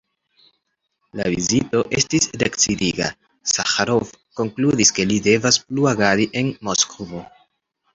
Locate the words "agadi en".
5.97-6.55